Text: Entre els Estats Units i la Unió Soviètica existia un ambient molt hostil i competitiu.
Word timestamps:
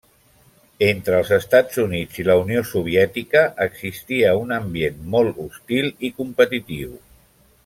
Entre 0.85 1.17
els 1.17 1.33
Estats 1.37 1.77
Units 1.83 2.17
i 2.21 2.25
la 2.29 2.37
Unió 2.45 2.63
Soviètica 2.71 3.45
existia 3.69 4.35
un 4.47 4.57
ambient 4.59 5.01
molt 5.17 5.41
hostil 5.45 5.93
i 6.11 6.15
competitiu. 6.23 7.03